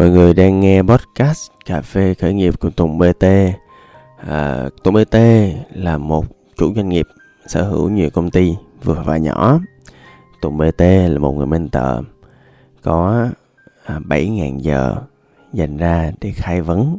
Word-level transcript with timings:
Mọi 0.00 0.10
người 0.10 0.34
đang 0.34 0.60
nghe 0.60 0.82
podcast 0.82 1.50
Cà 1.64 1.82
phê 1.82 2.14
khởi 2.14 2.34
nghiệp 2.34 2.54
của 2.60 2.70
Tùng 2.70 2.98
BT. 2.98 3.24
À, 4.16 4.68
Tùng 4.82 4.94
BT 4.94 5.16
là 5.74 5.98
một 5.98 6.26
chủ 6.56 6.74
doanh 6.74 6.88
nghiệp 6.88 7.06
sở 7.46 7.62
hữu 7.62 7.88
nhiều 7.88 8.10
công 8.10 8.30
ty 8.30 8.56
vừa 8.82 9.02
và 9.06 9.16
nhỏ. 9.16 9.60
Tùng 10.40 10.58
BT 10.58 10.80
là 10.80 11.18
một 11.18 11.32
người 11.32 11.46
mentor 11.46 12.04
có 12.82 13.28
à, 13.84 13.98
7.000 13.98 14.58
giờ 14.58 14.96
dành 15.52 15.76
ra 15.76 16.12
để 16.20 16.32
khai 16.34 16.60
vấn 16.60 16.98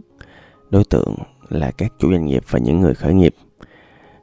đối 0.70 0.84
tượng 0.84 1.16
là 1.50 1.72
các 1.72 1.94
chủ 2.00 2.12
doanh 2.12 2.26
nghiệp 2.26 2.44
và 2.50 2.60
những 2.60 2.82
người 2.82 2.94
khởi 2.94 3.14
nghiệp. 3.14 3.36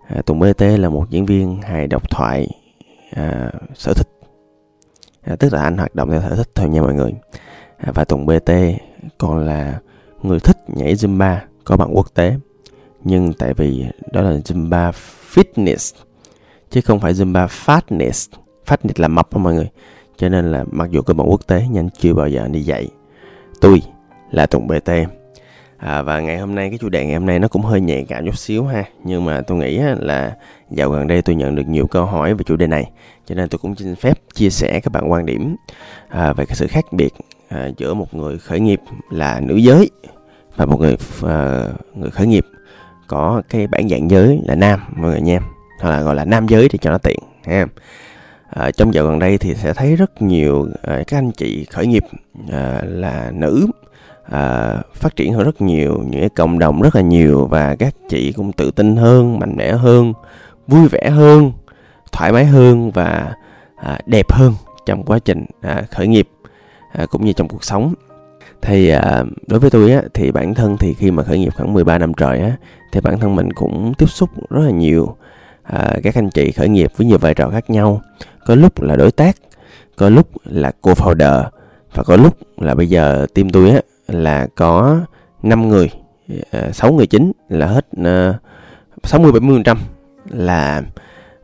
À, 0.09 0.23
Tùng 0.27 0.41
BT 0.41 0.61
là 0.61 0.89
một 0.89 1.11
diễn 1.11 1.27
viên 1.27 1.63
hài 1.63 1.87
độc 1.87 2.11
thoại 2.11 2.49
à, 3.11 3.51
sở 3.75 3.95
thích. 3.95 4.09
À, 5.23 5.37
tức 5.37 5.53
là 5.53 5.63
anh 5.63 5.79
hoạt 5.79 5.95
động 5.95 6.11
theo 6.11 6.21
sở 6.21 6.37
thích 6.37 6.51
thôi 6.55 6.69
nha 6.69 6.83
mọi 6.83 6.95
người 6.95 7.13
và 7.81 8.05
Tùng 8.05 8.27
BT 8.27 8.53
còn 9.19 9.47
là 9.47 9.79
người 10.23 10.41
thích 10.41 10.57
nhảy 10.67 10.95
Zumba 10.95 11.37
có 11.65 11.77
bằng 11.77 11.97
quốc 11.97 12.15
tế. 12.15 12.37
Nhưng 13.05 13.33
tại 13.33 13.55
vì 13.55 13.85
đó 14.13 14.21
là 14.21 14.31
Zumba 14.31 14.93
Fitness 15.35 15.95
chứ 16.71 16.81
không 16.81 17.01
phải 17.01 17.13
Zumba 17.13 17.47
Fatness. 17.47 18.29
Fatness 18.67 18.93
là 18.97 19.09
mập 19.09 19.33
đó 19.33 19.39
mọi 19.39 19.55
người. 19.55 19.69
Cho 20.17 20.29
nên 20.29 20.53
là 20.53 20.65
mặc 20.71 20.91
dù 20.91 21.03
có 21.03 21.15
bằng 21.15 21.31
quốc 21.31 21.47
tế 21.47 21.65
nhưng 21.71 21.79
anh 21.87 21.91
chưa 21.99 22.15
bao 22.15 22.29
giờ 22.29 22.49
đi 22.49 22.61
dạy. 22.61 22.89
Tôi 23.61 23.83
là 24.31 24.47
Tùng 24.47 24.67
BT 24.67 24.91
à, 25.77 26.03
và 26.03 26.21
ngày 26.21 26.39
hôm 26.39 26.55
nay 26.55 26.69
cái 26.69 26.79
chủ 26.79 26.89
đề 26.89 27.07
ngày 27.07 27.15
hôm 27.15 27.27
nay 27.27 27.39
nó 27.39 27.49
cũng 27.49 27.63
hơi 27.63 27.81
nhạy 27.81 28.05
cảm 28.09 28.27
chút 28.27 28.39
xíu 28.39 28.65
ha. 28.65 28.85
Nhưng 29.05 29.25
mà 29.25 29.41
tôi 29.41 29.59
nghĩ 29.59 29.79
là 29.99 30.37
dạo 30.71 30.91
gần 30.91 31.07
đây 31.07 31.23
tôi 31.23 31.37
nhận 31.37 31.55
được 31.55 31.67
nhiều 31.69 31.87
câu 31.87 32.05
hỏi 32.05 32.35
về 32.35 32.45
chủ 32.47 32.57
đề 32.57 32.67
này. 32.67 32.91
Cho 33.27 33.35
nên 33.35 33.49
tôi 33.49 33.59
cũng 33.59 33.77
xin 33.77 33.97
phép 33.97 34.19
chia 34.35 34.51
sẻ 34.51 34.81
các 34.81 34.93
bạn 34.93 35.11
quan 35.11 35.27
điểm 35.27 35.57
à, 36.09 36.33
về 36.33 36.47
cái 36.47 36.57
sự 36.57 36.67
khác 36.67 36.85
biệt 36.93 37.15
à, 37.49 37.71
giữa 37.77 37.95
một 37.95 38.15
người 38.15 38.39
khởi 38.39 38.61
nghiệp 38.61 38.81
là 39.11 39.41
nữ 39.41 39.57
giới 39.57 39.91
và 40.57 40.67
một 40.67 40.81
người 40.81 40.97
à, 41.27 41.69
người 41.95 42.11
khởi 42.11 42.27
nghiệp 42.27 42.47
có 43.07 43.43
cái 43.49 43.67
bản 43.67 43.89
dạng 43.89 44.11
giới 44.11 44.41
là 44.45 44.55
nam 44.55 44.81
mọi 44.97 45.11
người 45.11 45.21
nha 45.21 45.41
hoặc 45.81 45.91
là 45.91 46.01
gọi 46.03 46.15
là 46.15 46.25
nam 46.25 46.49
giới 46.49 46.69
thì 46.69 46.79
cho 46.79 46.91
nó 46.91 46.99
tiện 46.99 47.19
ha 47.45 47.67
à, 48.51 48.71
trong 48.71 48.95
dạo 48.95 49.05
gần 49.05 49.19
đây 49.19 49.39
thì 49.39 49.55
sẽ 49.55 49.75
thấy 49.75 49.97
rất 49.97 50.23
nhiều 50.23 50.69
à, 50.83 51.03
các 51.07 51.19
anh 51.19 51.31
chị 51.31 51.65
khởi 51.65 51.87
nghiệp 51.87 52.05
à, 52.53 52.83
là 52.85 53.31
nữ 53.35 53.67
à, 54.31 54.75
phát 54.95 55.17
triển 55.17 55.33
hơn 55.33 55.45
rất 55.45 55.61
nhiều 55.61 56.03
những 56.11 56.21
cái 56.21 56.29
cộng 56.29 56.59
đồng 56.59 56.83
rất 56.83 56.97
là 56.97 57.03
nhiều 57.03 57.47
và 57.47 57.77
các 57.77 57.95
chị 58.09 58.33
cũng 58.33 58.53
tự 58.53 58.71
tin 58.71 58.97
hơn 58.97 59.39
mạnh 59.39 59.57
mẽ 59.57 59.73
hơn 59.73 60.13
vui 60.67 60.89
vẻ 60.89 61.11
hơn 61.11 61.53
thoải 62.13 62.33
mái 62.33 62.45
hơn 62.45 62.91
và 62.91 63.35
à, 63.77 63.99
đẹp 64.07 64.33
hơn 64.33 64.55
trong 64.87 65.03
quá 65.03 65.19
trình 65.19 65.47
à, 65.61 65.83
khởi 65.91 66.07
nghiệp. 66.07 66.29
À, 66.99 67.07
cũng 67.07 67.25
như 67.25 67.33
trong 67.33 67.49
cuộc 67.49 67.65
sống. 67.65 67.95
Thì 68.63 68.89
à, 68.89 69.25
đối 69.47 69.61
với 69.61 69.71
tôi 69.71 69.93
á 69.93 70.03
thì 70.15 70.31
bản 70.31 70.55
thân 70.55 70.77
thì 70.77 70.95
khi 70.95 71.11
mà 71.11 71.23
khởi 71.23 71.39
nghiệp 71.39 71.55
khoảng 71.57 71.73
13 71.73 71.99
năm 71.99 72.15
trời 72.15 72.41
á 72.41 72.57
thì 72.93 73.01
bản 73.01 73.19
thân 73.19 73.37
mình 73.37 73.53
cũng 73.53 73.95
tiếp 73.99 74.07
xúc 74.07 74.31
rất 74.51 74.61
là 74.65 74.71
nhiều 74.71 75.17
à, 75.63 75.97
các 76.03 76.15
anh 76.15 76.31
chị 76.31 76.53
khởi 76.53 76.69
nghiệp 76.69 76.91
với 76.97 77.07
nhiều 77.07 77.19
vai 77.19 77.35
trò 77.35 77.51
khác 77.51 77.71
nhau. 77.71 78.03
Có 78.47 78.55
lúc 78.55 78.83
là 78.83 78.97
đối 78.97 79.11
tác 79.11 79.37
có 79.97 80.09
lúc 80.09 80.29
là 80.45 80.73
co-founder 80.83 81.45
và 81.95 82.03
có 82.03 82.17
lúc 82.17 82.37
là 82.57 82.75
bây 82.75 82.89
giờ 82.89 83.27
team 83.35 83.51
tôi 83.51 83.71
á 83.71 83.81
là 84.09 84.47
có 84.55 85.01
5 85.43 85.69
người 85.69 85.91
à, 86.51 86.71
6 86.73 86.93
người 86.93 87.07
chính 87.07 87.33
là 87.49 87.67
hết 87.67 87.87
à, 88.05 88.35
60 89.05 89.33
70 89.33 89.57
phần 89.57 89.65
trăm 89.65 89.79
là 90.31 90.83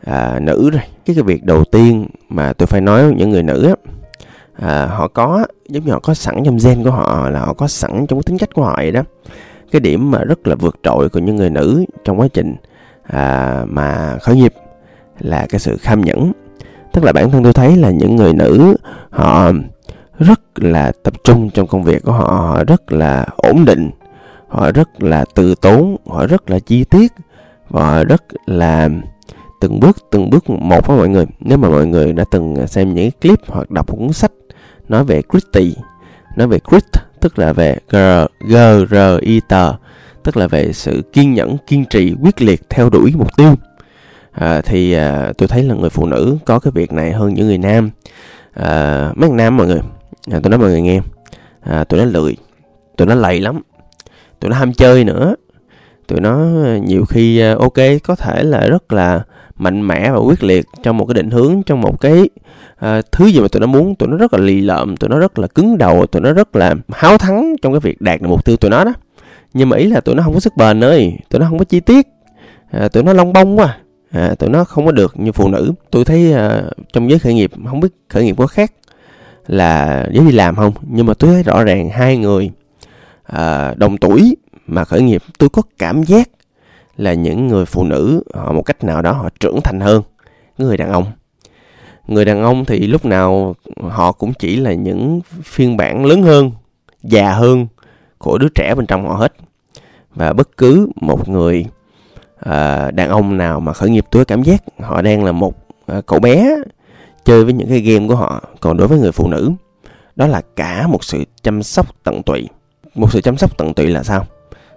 à, 0.05 0.39
nữ 0.43 0.71
rồi. 0.71 0.83
Cái 1.05 1.17
cái 1.17 1.23
việc 1.23 1.45
đầu 1.45 1.65
tiên 1.65 2.07
mà 2.29 2.53
tôi 2.53 2.67
phải 2.67 2.81
nói 2.81 3.05
với 3.05 3.15
những 3.15 3.31
người 3.31 3.43
nữ 3.43 3.67
á 3.67 3.93
à, 4.57 4.87
họ 4.87 5.09
có 5.09 5.47
giống 5.69 5.85
như 5.85 5.93
họ 5.93 6.01
có 6.01 6.15
sẵn 6.15 6.43
trong 6.45 6.59
gen 6.65 6.85
của 6.85 6.91
họ 6.91 7.31
là 7.31 7.41
họ 7.41 7.55
có 7.55 7.69
sẵn 7.69 8.07
trong 8.07 8.19
cái 8.19 8.23
tính 8.27 8.39
cách 8.39 8.55
của 8.55 8.63
họ 8.63 8.75
vậy 8.77 8.93
đó. 8.93 9.03
Cái 9.71 9.81
điểm 9.81 10.11
mà 10.11 10.25
rất 10.25 10.47
là 10.47 10.55
vượt 10.55 10.77
trội 10.83 11.09
của 11.09 11.19
những 11.19 11.37
người 11.37 11.51
nữ 11.51 11.85
trong 12.05 12.21
quá 12.21 12.29
trình 12.33 12.57
à, 13.03 13.65
mà 13.69 14.19
khởi 14.23 14.37
nghiệp 14.37 14.55
là 15.19 15.47
cái 15.49 15.59
sự 15.59 15.77
kham 15.77 16.01
nhẫn. 16.01 16.33
Tức 16.93 17.05
là 17.05 17.13
bản 17.13 17.31
thân 17.31 17.43
tôi 17.43 17.53
thấy 17.53 17.77
là 17.77 17.91
những 17.91 18.17
người 18.17 18.33
nữ 18.33 18.77
họ 19.11 19.53
rất 20.19 20.41
là 20.55 20.93
tập 21.03 21.15
trung 21.25 21.51
trong 21.51 21.67
công 21.67 21.83
việc 21.83 22.03
của 22.03 22.13
họ 22.13 22.25
họ 22.25 22.65
rất 22.65 22.93
là 22.93 23.27
ổn 23.37 23.65
định 23.65 23.91
họ 24.49 24.73
rất 24.73 25.03
là 25.03 25.25
từ 25.35 25.55
tốn 25.55 25.97
họ 26.07 26.27
rất 26.27 26.51
là 26.51 26.59
chi 26.59 26.85
tiết 26.85 27.13
và 27.69 27.91
họ 27.91 28.05
rất 28.05 28.23
là 28.47 28.89
từng 29.61 29.81
bước 29.81 29.97
từng 30.11 30.31
bước 30.31 30.51
một 30.51 30.87
với 30.87 30.97
mọi 30.97 31.09
người. 31.09 31.27
Nếu 31.41 31.59
mà 31.59 31.69
mọi 31.69 31.87
người 31.87 32.13
đã 32.13 32.25
từng 32.31 32.67
xem 32.67 32.95
những 32.95 33.11
clip 33.23 33.41
hoặc 33.47 33.71
đọc 33.71 33.87
cuốn 33.87 34.13
sách 34.13 34.33
nói 34.89 35.05
về 35.05 35.23
gritty 35.29 35.75
nói 36.37 36.49
về 36.49 36.59
grit 36.71 36.85
tức 37.21 37.39
là 37.39 37.53
về 37.53 37.77
g 37.91 37.97
g 38.49 38.57
r 38.91 39.19
i 39.21 39.41
t 39.41 39.55
tức 40.25 40.37
là 40.37 40.47
về 40.47 40.73
sự 40.73 41.03
kiên 41.13 41.35
nhẫn 41.35 41.57
kiên 41.67 41.85
trì 41.85 42.15
quyết 42.23 42.43
liệt 42.43 42.71
theo 42.71 42.91
đuổi 42.91 43.13
mục 43.17 43.37
tiêu. 43.37 43.55
À, 44.33 44.61
thì 44.61 44.93
à, 44.93 45.33
tôi 45.39 45.49
thấy 45.49 45.63
là 45.63 45.75
người 45.75 45.91
phụ 45.91 46.07
nữ 46.07 46.37
có 46.45 46.59
cái 46.59 46.71
việc 46.75 46.93
này 46.93 47.13
hơn 47.13 47.35
những 47.35 47.47
người 47.47 47.59
nam. 47.59 47.91
À, 48.53 49.13
mấy 49.17 49.29
người 49.29 49.39
nam 49.39 49.57
mọi 49.57 49.67
người? 49.67 49.81
À, 50.31 50.41
tôi 50.43 50.51
nói 50.51 50.59
mọi 50.59 50.71
người 50.71 50.83
nghe. 50.83 51.01
À, 51.61 51.85
tụi 51.85 52.01
nó 52.01 52.07
lười. 52.07 52.37
Tụi 52.97 53.07
nó 53.07 53.15
lầy 53.15 53.41
lắm. 53.41 53.63
Tụi 54.41 54.51
nó 54.51 54.57
ham 54.57 54.73
chơi 54.73 55.05
nữa. 55.05 55.35
Tụi 56.07 56.21
nó 56.21 56.37
nhiều 56.85 57.05
khi 57.05 57.41
à, 57.41 57.57
ok 57.59 57.79
có 58.05 58.17
thể 58.17 58.43
là 58.43 58.61
rất 58.61 58.93
là 58.93 59.23
mạnh 59.57 59.89
mẽ 59.89 60.11
và 60.11 60.19
quyết 60.19 60.43
liệt 60.43 60.67
trong 60.83 60.97
một 60.97 61.07
cái 61.07 61.15
định 61.15 61.31
hướng 61.31 61.63
trong 61.63 61.81
một 61.81 62.01
cái 62.01 62.29
à, 62.77 63.03
thứ 63.13 63.27
gì 63.27 63.41
mà 63.41 63.49
tụi 63.49 63.61
nó 63.61 63.67
muốn. 63.67 63.95
Tụi 63.95 64.09
nó 64.09 64.17
rất 64.17 64.35
là 64.35 64.39
lì 64.39 64.61
lợm 64.61 64.97
tụi 64.97 65.11
nó 65.11 65.19
rất 65.19 65.39
là 65.39 65.47
cứng 65.47 65.79
đầu 65.79 66.07
tụi 66.07 66.23
nó 66.23 66.33
rất 66.33 66.57
là 66.57 66.75
háo 66.93 67.19
thắng 67.19 67.55
trong 67.63 67.73
cái 67.73 67.81
việc 67.81 68.01
đạt 68.01 68.21
được 68.21 68.29
mục 68.29 68.45
tiêu 68.45 68.57
tụi 68.57 68.71
nó 68.71 68.85
đó. 68.85 68.93
Nhưng 69.55 69.69
mà 69.69 69.77
ý 69.77 69.87
là 69.87 70.01
tụi 70.01 70.15
nó 70.15 70.23
không 70.23 70.35
có 70.35 70.41
sức 70.41 70.57
bền 70.57 70.85
ơi 70.85 71.13
tụi 71.31 71.41
nó 71.41 71.47
không 71.49 71.59
có 71.59 71.65
chi 71.65 71.81
tiết 71.81 72.07
à, 72.71 72.89
tụi 72.89 73.03
nó 73.03 73.13
long 73.13 73.33
bông 73.33 73.59
quá 73.59 73.79
à, 74.11 74.35
tụi 74.39 74.51
nó 74.51 74.65
không 74.65 74.87
có 74.87 74.93
được 74.93 75.15
như 75.21 75.33
phụ 75.33 75.49
nữ. 75.49 75.73
Tôi 75.91 76.05
thấy 76.05 76.33
à, 76.33 76.63
trong 76.93 77.11
giới 77.11 77.19
khởi 77.19 77.35
nghiệp 77.35 77.51
không 77.67 77.81
biết 77.81 77.89
khởi 78.09 78.25
nghiệp 78.25 78.35
có 78.39 78.47
khác 78.47 78.73
là 79.47 80.07
giới 80.13 80.25
đi 80.25 80.33
làm 80.33 80.57
không 80.57 80.73
nhưng 80.91 81.07
mà 81.07 81.15
tôi 81.15 81.31
thấy 81.31 81.43
rõ 81.43 81.65
ràng 81.65 81.91
hai 81.91 82.17
người 82.17 82.51
à, 83.23 83.75
đồng 83.77 83.99
tuổi 83.99 84.37
mà 84.67 84.85
khởi 84.85 85.03
nghiệp 85.03 85.23
tôi 85.39 85.49
có 85.49 85.63
cảm 85.79 86.03
giác 86.03 86.29
là 86.97 87.15
những 87.15 87.47
người 87.47 87.65
phụ 87.65 87.85
nữ 87.85 88.23
họ 88.35 88.53
một 88.53 88.63
cách 88.63 88.85
nào 88.85 89.03
đó 89.03 89.13
họ 89.13 89.29
trưởng 89.41 89.61
thành 89.65 89.81
hơn. 89.81 90.03
Người 90.59 90.77
đàn 90.77 90.93
ông. 90.93 91.05
Người 92.07 92.25
đàn 92.25 92.43
ông 92.43 92.65
thì 92.65 92.87
lúc 92.87 93.05
nào 93.05 93.55
họ 93.83 94.13
cũng 94.13 94.33
chỉ 94.39 94.57
là 94.57 94.73
những 94.73 95.21
phiên 95.43 95.77
bản 95.77 96.05
lớn 96.05 96.23
hơn 96.23 96.51
già 97.03 97.33
hơn 97.33 97.67
của 98.19 98.39
đứa 98.39 98.49
trẻ 98.49 98.75
bên 98.75 98.87
trong 98.87 99.09
họ 99.09 99.15
hết. 99.15 99.33
Và 100.15 100.33
bất 100.33 100.57
cứ 100.57 100.89
một 101.01 101.29
người 101.29 101.67
à, 102.41 102.91
đàn 102.91 103.09
ông 103.09 103.37
nào 103.37 103.61
mà 103.61 103.73
khởi 103.73 103.91
nghiệp 103.91 104.07
tôi 104.11 104.25
cảm 104.25 104.43
giác 104.43 104.63
họ 104.81 105.03
đang 105.03 105.25
là 105.25 105.33
một 105.33 105.55
à, 105.87 106.01
cậu 106.07 106.19
bé 106.19 106.57
chơi 107.25 107.45
với 107.45 107.53
những 107.53 107.69
cái 107.69 107.81
game 107.81 108.09
của 108.09 108.17
họ. 108.17 108.43
Còn 108.61 108.77
đối 108.77 108.89
với 108.89 108.99
người 108.99 109.13
phụ 109.13 109.29
nữ 109.29 109.53
đó 110.17 110.27
là 110.27 110.43
cả 110.57 110.87
một 110.87 111.05
sự 111.05 111.25
chăm 111.43 111.63
sóc 111.63 111.87
tận 112.05 112.23
tụy. 112.23 112.49
Một 112.95 113.13
sự 113.13 113.21
chăm 113.21 113.37
sóc 113.37 113.59
tận 113.59 113.75
tụy 113.75 113.87
là 113.87 114.03
sao? 114.03 114.27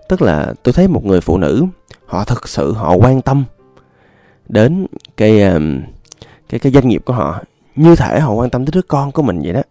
Tức 0.10 0.22
là 0.22 0.54
tôi 0.64 0.74
thấy 0.74 0.88
một 0.88 1.06
người 1.06 1.22
phụ 1.22 1.38
nữ, 1.38 1.66
họ 2.06 2.24
thực 2.24 2.48
sự 2.48 2.74
họ 2.74 2.96
quan 2.96 3.22
tâm 3.22 3.44
đến 4.50 4.88
cái 5.18 5.42
um, 5.42 5.82
cái 6.50 6.60
cái 6.60 6.72
doanh 6.72 6.88
nghiệp 6.88 7.02
của 7.06 7.14
họ. 7.14 7.42
Như 7.76 7.96
thể 7.96 8.20
họ 8.20 8.34
quan 8.34 8.50
tâm 8.50 8.66
tới 8.66 8.72
đứa 8.74 8.82
con 8.82 9.12
của 9.12 9.22
mình 9.22 9.42
vậy 9.44 9.54
đó. 9.54 9.62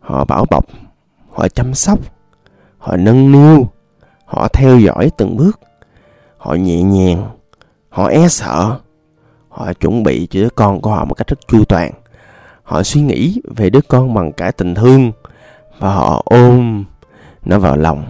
Họ 0.00 0.24
bảo 0.24 0.44
bọc, 0.50 0.64
họ 1.30 1.48
chăm 1.48 1.74
sóc, 1.74 1.98
họ 2.78 2.96
nâng 2.96 3.32
niu, 3.32 3.68
họ 4.24 4.48
theo 4.48 4.78
dõi 4.78 5.10
từng 5.16 5.36
bước, 5.36 5.60
họ 6.36 6.54
nhẹ 6.54 6.82
nhàng, 6.82 7.30
họ 7.88 8.06
e 8.06 8.28
sợ, 8.28 8.78
họ 9.48 9.72
chuẩn 9.72 10.02
bị 10.02 10.26
cho 10.30 10.40
đứa 10.40 10.48
con 10.54 10.80
của 10.80 10.90
họ 10.90 11.04
một 11.04 11.14
cách 11.14 11.26
rất 11.26 11.48
chu 11.48 11.64
toàn. 11.64 11.92
Họ 12.62 12.82
suy 12.82 13.00
nghĩ 13.00 13.40
về 13.56 13.70
đứa 13.70 13.80
con 13.88 14.14
bằng 14.14 14.32
cả 14.32 14.50
tình 14.50 14.74
thương 14.74 15.12
và 15.78 15.94
họ 15.94 16.22
ôm 16.24 16.84
nó 17.44 17.58
vào 17.58 17.76
lòng 17.76 18.04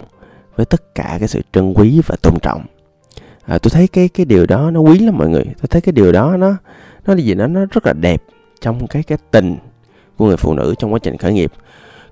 với 0.55 0.65
tất 0.65 0.95
cả 0.95 1.17
cái 1.19 1.27
sự 1.27 1.41
trân 1.53 1.73
quý 1.73 2.01
và 2.05 2.15
tôn 2.21 2.39
trọng. 2.39 2.65
À, 3.45 3.57
tôi 3.57 3.69
thấy 3.69 3.87
cái 3.87 4.09
cái 4.09 4.25
điều 4.25 4.45
đó 4.45 4.71
nó 4.71 4.79
quý 4.79 4.99
lắm 4.99 5.17
mọi 5.17 5.29
người. 5.29 5.43
Tôi 5.43 5.67
thấy 5.69 5.81
cái 5.81 5.93
điều 5.93 6.11
đó 6.11 6.37
nó 6.37 6.53
nó 7.05 7.13
là 7.13 7.19
gì 7.19 7.35
Nó 7.35 7.47
nó 7.47 7.65
rất 7.71 7.85
là 7.85 7.93
đẹp 7.93 8.23
trong 8.61 8.87
cái 8.87 9.03
cái 9.03 9.17
tình 9.31 9.55
của 10.17 10.25
người 10.27 10.37
phụ 10.37 10.53
nữ 10.53 10.75
trong 10.79 10.93
quá 10.93 10.99
trình 11.03 11.17
khởi 11.17 11.33
nghiệp. 11.33 11.51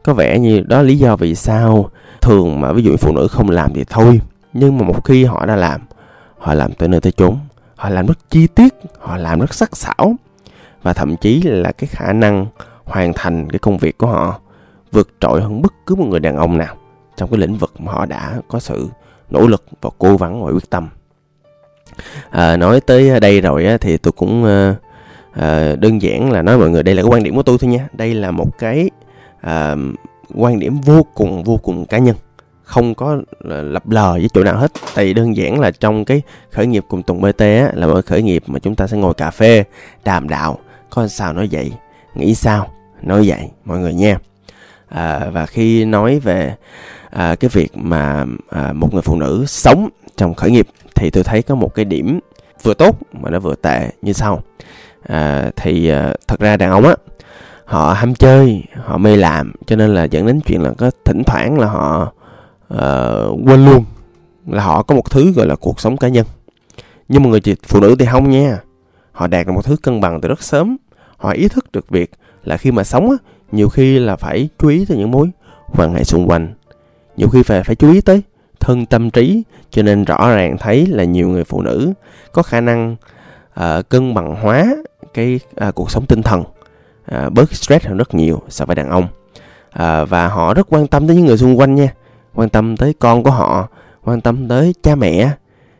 Có 0.03 0.13
vẻ 0.13 0.39
như 0.39 0.61
đó 0.61 0.77
là 0.77 0.83
lý 0.83 0.97
do 0.97 1.15
vì 1.15 1.35
sao 1.35 1.89
thường 2.21 2.61
mà 2.61 2.73
ví 2.73 2.83
dụ 2.83 2.97
phụ 2.97 3.11
nữ 3.11 3.27
không 3.27 3.49
làm 3.49 3.73
thì 3.73 3.83
thôi 3.83 4.21
nhưng 4.53 4.77
mà 4.77 4.83
một 4.85 5.05
khi 5.05 5.25
họ 5.25 5.45
đã 5.45 5.55
làm 5.55 5.81
họ 6.37 6.53
làm 6.53 6.73
tới 6.73 6.89
nơi 6.89 7.01
tới 7.01 7.11
chốn 7.11 7.37
họ 7.75 7.89
làm 7.89 8.05
rất 8.05 8.29
chi 8.29 8.47
tiết 8.47 8.73
họ 8.99 9.17
làm 9.17 9.39
rất 9.39 9.53
sắc 9.53 9.77
sảo 9.77 10.15
và 10.81 10.93
thậm 10.93 11.17
chí 11.17 11.41
là 11.41 11.71
cái 11.71 11.87
khả 11.87 12.13
năng 12.13 12.45
hoàn 12.83 13.13
thành 13.13 13.49
cái 13.49 13.59
công 13.59 13.77
việc 13.77 13.97
của 13.97 14.07
họ 14.07 14.39
vượt 14.91 15.09
trội 15.19 15.41
hơn 15.41 15.61
bất 15.61 15.73
cứ 15.85 15.95
một 15.95 16.05
người 16.05 16.19
đàn 16.19 16.37
ông 16.37 16.57
nào 16.57 16.75
trong 17.19 17.29
cái 17.29 17.39
lĩnh 17.39 17.57
vực 17.57 17.73
mà 17.79 17.91
họ 17.91 18.05
đã 18.05 18.41
có 18.47 18.59
sự 18.59 18.87
nỗ 19.29 19.47
lực 19.47 19.65
và 19.81 19.89
cố 19.97 20.17
gắng 20.17 20.43
và 20.43 20.51
quyết 20.51 20.69
tâm. 20.69 20.89
À, 22.29 22.57
nói 22.57 22.81
tới 22.81 23.19
đây 23.19 23.41
rồi 23.41 23.65
á, 23.65 23.77
thì 23.77 23.97
tôi 23.97 24.11
cũng 24.11 24.45
à, 24.45 24.75
à, 25.31 25.75
đơn 25.75 26.01
giản 26.01 26.31
là 26.31 26.41
nói 26.41 26.57
mọi 26.57 26.69
người 26.69 26.83
đây 26.83 26.95
là 26.95 27.01
cái 27.01 27.11
quan 27.11 27.23
điểm 27.23 27.35
của 27.35 27.43
tôi 27.43 27.57
thôi 27.61 27.69
nha. 27.69 27.87
Đây 27.93 28.13
là 28.13 28.31
một 28.31 28.57
cái 28.59 28.89
à, 29.41 29.75
quan 30.35 30.59
điểm 30.59 30.81
vô 30.81 31.05
cùng 31.13 31.43
vô 31.43 31.57
cùng 31.57 31.85
cá 31.85 31.97
nhân 31.97 32.15
không 32.63 32.95
có 32.95 33.17
lập 33.45 33.89
lờ 33.89 34.11
với 34.11 34.29
chỗ 34.33 34.43
nào 34.43 34.57
hết. 34.57 34.71
Tại 34.95 35.05
vì 35.05 35.13
đơn 35.13 35.35
giản 35.35 35.59
là 35.59 35.71
trong 35.71 36.05
cái 36.05 36.21
khởi 36.51 36.67
nghiệp 36.67 36.85
cùng 36.89 37.03
tùng 37.03 37.21
bt 37.21 37.39
á, 37.39 37.71
là 37.73 37.87
một 37.87 38.05
khởi 38.05 38.21
nghiệp 38.21 38.43
mà 38.47 38.59
chúng 38.59 38.75
ta 38.75 38.87
sẽ 38.87 38.97
ngồi 38.97 39.13
cà 39.13 39.31
phê 39.31 39.63
đàm 40.03 40.29
đạo 40.29 40.57
có 40.89 41.07
sao 41.07 41.33
nói 41.33 41.47
vậy 41.51 41.71
nghĩ 42.15 42.35
sao 42.35 42.71
nói 43.01 43.23
vậy 43.27 43.49
mọi 43.65 43.79
người 43.79 43.93
nha. 43.93 44.17
À, 44.87 45.29
và 45.33 45.45
khi 45.45 45.85
nói 45.85 46.19
về 46.19 46.55
à, 47.09 47.35
cái 47.35 47.49
việc 47.53 47.77
mà 47.77 48.25
à, 48.49 48.73
một 48.73 48.93
người 48.93 49.01
phụ 49.01 49.15
nữ 49.15 49.45
sống 49.47 49.89
trong 50.17 50.33
khởi 50.33 50.51
nghiệp 50.51 50.67
thì 50.95 51.09
tôi 51.09 51.23
thấy 51.23 51.41
có 51.41 51.55
một 51.55 51.75
cái 51.75 51.85
điểm 51.85 52.19
vừa 52.63 52.73
tốt 52.73 52.99
mà 53.11 53.29
nó 53.29 53.39
vừa 53.39 53.55
tệ 53.55 53.89
như 54.01 54.13
sau. 54.13 54.43
À, 55.03 55.51
thì 55.55 55.89
à, 55.89 56.13
thật 56.27 56.39
ra 56.39 56.57
đàn 56.57 56.71
ông 56.71 56.85
á 56.85 56.95
họ 57.65 57.93
ham 57.93 58.15
chơi 58.15 58.63
họ 58.83 58.97
mê 58.97 59.15
làm 59.15 59.53
cho 59.65 59.75
nên 59.75 59.93
là 59.93 60.03
dẫn 60.03 60.25
đến 60.25 60.41
chuyện 60.41 60.61
là 60.61 60.71
có 60.77 60.91
thỉnh 61.05 61.23
thoảng 61.25 61.59
là 61.59 61.67
họ 61.67 62.13
uh, 62.73 63.47
quên 63.47 63.65
luôn 63.65 63.85
là 64.47 64.63
họ 64.63 64.83
có 64.83 64.95
một 64.95 65.11
thứ 65.11 65.31
gọi 65.31 65.47
là 65.47 65.55
cuộc 65.55 65.79
sống 65.79 65.97
cá 65.97 66.07
nhân. 66.07 66.25
Nhưng 67.07 67.23
mà 67.23 67.29
người 67.29 67.39
chị 67.39 67.55
phụ 67.67 67.79
nữ 67.79 67.95
thì 67.99 68.05
không 68.05 68.29
nha. 68.29 68.59
Họ 69.11 69.27
đạt 69.27 69.47
được 69.47 69.53
một 69.53 69.65
thứ 69.65 69.75
cân 69.75 70.01
bằng 70.01 70.21
từ 70.21 70.29
rất 70.29 70.43
sớm. 70.43 70.77
Họ 71.17 71.31
ý 71.31 71.47
thức 71.47 71.71
được 71.71 71.89
việc 71.89 72.11
là 72.43 72.57
khi 72.57 72.71
mà 72.71 72.83
sống 72.83 73.09
á 73.09 73.17
nhiều 73.51 73.69
khi 73.69 73.99
là 73.99 74.15
phải 74.15 74.49
chú 74.59 74.67
ý 74.67 74.85
tới 74.85 74.97
những 74.97 75.11
mối 75.11 75.29
quan 75.67 75.93
hệ 75.93 76.03
xung 76.03 76.27
quanh 76.27 76.53
nhiều 77.19 77.29
khi 77.29 77.43
phải 77.43 77.63
phải 77.63 77.75
chú 77.75 77.91
ý 77.91 78.01
tới 78.01 78.21
thân 78.59 78.85
tâm 78.85 79.09
trí 79.09 79.43
cho 79.71 79.83
nên 79.83 80.03
rõ 80.03 80.29
ràng 80.29 80.57
thấy 80.57 80.85
là 80.85 81.03
nhiều 81.03 81.29
người 81.29 81.43
phụ 81.43 81.61
nữ 81.61 81.93
có 82.31 82.43
khả 82.43 82.61
năng 82.61 82.95
uh, 83.59 83.89
cân 83.89 84.13
bằng 84.13 84.35
hóa 84.35 84.67
cái 85.13 85.39
uh, 85.67 85.75
cuộc 85.75 85.91
sống 85.91 86.05
tinh 86.05 86.23
thần 86.23 86.41
uh, 86.41 87.33
bớt 87.33 87.53
stress 87.53 87.85
hơn 87.85 87.97
rất 87.97 88.13
nhiều 88.15 88.41
so 88.49 88.65
với 88.65 88.75
đàn 88.75 88.89
ông. 88.89 89.03
Uh, 89.03 90.09
và 90.09 90.27
họ 90.27 90.53
rất 90.53 90.67
quan 90.69 90.87
tâm 90.87 91.07
tới 91.07 91.15
những 91.15 91.25
người 91.25 91.37
xung 91.37 91.59
quanh 91.59 91.75
nha. 91.75 91.93
Quan 92.35 92.49
tâm 92.49 92.77
tới 92.77 92.93
con 92.99 93.23
của 93.23 93.31
họ 93.31 93.67
quan 94.03 94.21
tâm 94.21 94.47
tới 94.47 94.73
cha 94.83 94.95
mẹ 94.95 95.29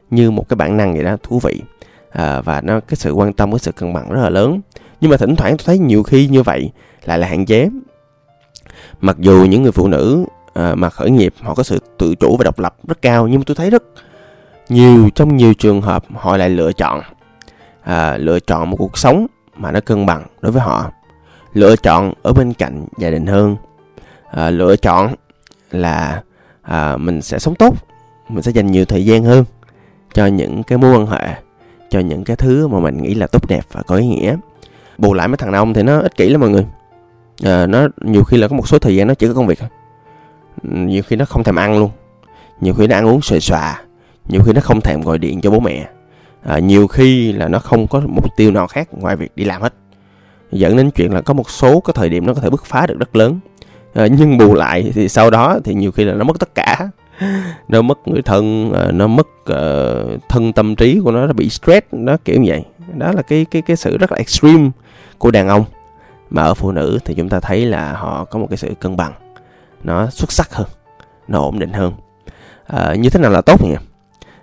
như 0.10 0.32
một 0.32 0.50
cái 0.50 0.56
bản 0.56 0.78
năng 0.78 0.94
vậy 0.94 1.04
đó 1.04 1.18
thú 1.24 1.40
vị. 1.40 1.62
Uh, 2.08 2.46
và 2.46 2.62
nó 2.64 2.80
cái 2.80 2.96
sự 2.96 3.12
quan 3.12 3.34
tâm 3.34 3.52
cái 3.52 3.60
sự 3.60 3.72
cân 3.72 3.94
bằng 3.94 4.10
rất 4.10 4.22
là 4.22 4.30
lớn. 4.30 4.62
Nhưng 5.02 5.12
mà 5.12 5.18
thỉnh 5.18 5.36
thoảng 5.36 5.58
tôi 5.58 5.66
thấy 5.66 5.78
nhiều 5.78 6.04
khi 6.04 6.28
như 6.28 6.44
vậy 6.44 6.72
lại 7.06 7.20
là 7.20 7.28
hạn 7.28 7.46
chế. 7.46 7.70
Mặc 9.02 9.16
dù 9.20 9.46
những 9.50 9.64
người 9.64 9.72
phụ 9.72 9.88
nữ 9.88 10.26
à, 10.60 10.76
mà 10.76 10.90
khởi 10.90 11.12
nghiệp 11.12 11.34
họ 11.42 11.56
có 11.56 11.64
sự 11.64 11.80
tự 11.98 12.16
chủ 12.16 12.38
và 12.38 12.44
độc 12.44 12.60
lập 12.60 12.76
rất 12.88 13.02
cao 13.02 13.28
nhưng 13.28 13.40
mà 13.40 13.44
tôi 13.46 13.56
thấy 13.56 13.70
rất 13.70 13.84
nhiều 14.70 15.10
trong 15.16 15.38
nhiều 15.38 15.54
trường 15.54 15.82
hợp 15.82 16.04
họ 16.16 16.38
lại 16.38 16.50
lựa 16.50 16.72
chọn 16.72 17.02
à, 17.84 18.18
lựa 18.18 18.40
chọn 18.40 18.70
một 18.70 18.78
cuộc 18.78 18.98
sống 18.98 19.28
mà 19.58 19.72
nó 19.72 19.80
cân 19.80 20.06
bằng 20.06 20.26
đối 20.42 20.52
với 20.52 20.62
họ. 20.62 20.92
Lựa 21.54 21.76
chọn 21.76 22.14
ở 22.22 22.34
bên 22.34 22.54
cạnh 22.54 22.86
gia 22.98 23.10
đình 23.10 23.26
hơn 23.26 23.56
à, 24.32 24.50
lựa 24.50 24.76
chọn 24.76 25.14
là 25.72 26.24
à, 26.62 26.98
mình 26.98 27.22
sẽ 27.22 27.40
sống 27.40 27.56
tốt 27.56 27.76
mình 28.30 28.44
sẽ 28.44 28.52
dành 28.52 28.72
nhiều 28.72 28.86
thời 28.86 29.06
gian 29.06 29.24
hơn 29.24 29.46
cho 30.14 30.26
những 30.26 30.64
cái 30.64 30.78
mối 30.78 30.92
quan 30.92 31.08
hệ 31.08 31.36
cho 31.90 32.00
những 32.00 32.24
cái 32.24 32.36
thứ 32.36 32.68
mà 32.68 32.80
mình 32.80 33.02
nghĩ 33.02 33.14
là 33.14 33.28
tốt 33.28 33.48
đẹp 33.48 33.62
và 33.72 33.82
có 33.82 33.96
ý 33.96 34.08
nghĩa. 34.08 34.36
Bù 34.98 35.14
lại 35.14 35.28
mấy 35.28 35.38
thằng 35.38 35.52
đàn 35.52 35.62
ông 35.62 35.74
thì 35.74 35.84
nó 35.84 36.00
ích 36.00 36.16
kỷ 36.16 36.30
lắm 36.30 36.42
mọi 36.42 36.50
người. 36.50 36.66
À, 37.44 37.66
nó 37.66 37.88
nhiều 38.02 38.24
khi 38.24 38.38
là 38.38 38.48
có 38.48 38.56
một 38.56 38.68
số 38.68 38.80
thời 38.80 38.96
gian 38.96 39.08
nó 39.08 39.14
chỉ 39.14 39.28
có 39.28 39.34
công 39.34 39.48
việc 39.48 39.60
thôi 39.60 39.70
nhiều 40.64 41.04
khi 41.04 41.16
nó 41.16 41.26
không 41.26 41.44
thèm 41.44 41.56
ăn 41.56 41.80
luôn. 41.80 41.92
Nhiều 42.62 42.74
khi 42.74 42.88
nó 42.88 42.96
ăn 42.96 43.06
uống 43.06 43.22
xòe 43.22 43.40
xòa. 43.40 43.82
Nhiều 44.28 44.42
khi 44.46 44.54
nó 44.54 44.62
không 44.62 44.82
thèm 44.82 45.02
gọi 45.02 45.18
điện 45.18 45.42
cho 45.42 45.52
bố 45.52 45.60
mẹ. 45.60 45.90
À, 46.44 46.60
nhiều 46.60 46.88
khi 46.88 47.32
là 47.32 47.48
nó 47.48 47.60
không 47.60 47.88
có 47.88 48.02
mục 48.08 48.26
tiêu 48.38 48.52
nào 48.52 48.68
khác 48.68 48.88
ngoài 48.92 49.16
việc 49.16 49.32
đi 49.36 49.44
làm 49.44 49.62
hết. 49.62 49.74
Dẫn 50.52 50.78
đến 50.78 50.92
chuyện 50.92 51.14
là 51.14 51.22
có 51.22 51.34
một 51.34 51.50
số 51.50 51.80
cái 51.80 51.94
thời 51.98 52.10
điểm 52.10 52.26
nó 52.26 52.34
có 52.34 52.42
thể 52.42 52.50
bứt 52.50 52.66
phá 52.66 52.88
được 52.88 53.00
rất 53.00 53.16
lớn. 53.16 53.40
À, 53.94 54.08
nhưng 54.08 54.38
bù 54.38 54.54
lại 54.54 54.92
thì 54.96 55.10
sau 55.10 55.30
đó 55.30 55.60
thì 55.64 55.74
nhiều 55.74 55.92
khi 55.92 56.04
là 56.04 56.14
nó 56.14 56.24
mất 56.24 56.40
tất 56.40 56.56
cả. 56.56 56.90
Nó 57.68 57.82
mất 57.82 58.08
người 58.08 58.22
thân 58.22 58.74
à, 58.74 58.92
nó 58.92 59.08
mất 59.08 59.28
uh, 59.52 60.22
thân 60.30 60.54
tâm 60.54 60.76
trí 60.76 61.00
của 61.04 61.12
nó 61.12 61.28
nó 61.28 61.34
bị 61.34 61.50
stress 61.50 61.88
nó 61.92 62.18
kiểu 62.26 62.42
như 62.42 62.50
vậy. 62.50 62.64
Đó 62.98 63.12
là 63.12 63.22
cái 63.22 63.46
cái 63.52 63.62
cái 63.62 63.78
sự 63.78 63.98
rất 63.98 64.12
là 64.12 64.18
extreme 64.18 64.70
của 65.18 65.32
đàn 65.32 65.48
ông. 65.48 65.66
Mà 66.30 66.42
ở 66.44 66.54
phụ 66.54 66.72
nữ 66.72 67.00
thì 67.06 67.14
chúng 67.16 67.30
ta 67.30 67.40
thấy 67.40 67.66
là 67.66 67.94
họ 67.94 68.26
có 68.26 68.40
một 68.40 68.48
cái 68.50 68.58
sự 68.58 68.74
cân 68.80 68.98
bằng 68.98 69.14
nó 69.84 70.10
xuất 70.10 70.32
sắc 70.32 70.54
hơn 70.54 70.68
nó 71.28 71.40
ổn 71.40 71.60
định 71.60 71.74
hơn. 71.74 71.94
À, 72.68 72.96
như 72.96 73.10
thế 73.10 73.20
nào 73.20 73.32
là 73.32 73.42
tốt 73.42 73.64
nhỉ? 73.64 73.76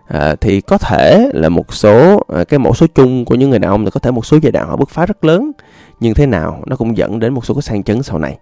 À, 0.06 0.34
thì 0.40 0.60
có 0.60 0.78
thể 0.78 1.30
là 1.34 1.48
một 1.48 1.74
số 1.74 2.22
à, 2.28 2.44
cái 2.44 2.58
mẫu 2.58 2.74
số 2.74 2.86
chung 2.94 3.24
của 3.24 3.34
những 3.34 3.50
người 3.50 3.58
đàn 3.58 3.70
ông 3.70 3.84
thì 3.84 3.90
có 3.90 4.00
thể 4.00 4.10
một 4.10 4.26
số 4.26 4.38
giai 4.42 4.52
đoạn 4.52 4.68
họ 4.68 4.76
bứt 4.76 4.88
phá 4.88 5.06
rất 5.06 5.24
lớn 5.24 5.52
nhưng 6.00 6.14
thế 6.14 6.26
nào 6.26 6.62
nó 6.66 6.76
cũng 6.76 6.96
dẫn 6.96 7.18
đến 7.18 7.34
một 7.34 7.44
số 7.44 7.54
cái 7.54 7.62
sang 7.62 7.82
chấn 7.82 8.02
sau 8.02 8.18
này. 8.18 8.38